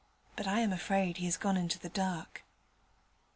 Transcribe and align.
But 0.35 0.47
I 0.47 0.61
am 0.61 0.73
afraid 0.73 1.17
he 1.17 1.25
has 1.25 1.37
gone 1.37 1.57
into 1.57 1.77
the 1.77 1.89
dark.' 1.89 2.43